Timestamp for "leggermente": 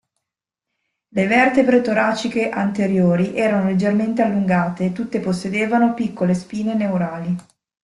3.69-4.23